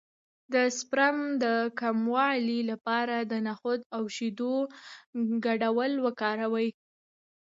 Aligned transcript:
د 0.53 0.55
سپرم 0.77 1.17
د 1.43 1.45
کموالي 1.81 2.59
لپاره 2.71 3.15
د 3.31 3.33
نخود 3.47 3.79
او 3.95 4.03
شیدو 4.15 4.53
ګډول 5.45 5.91
وکاروئ 6.05 6.69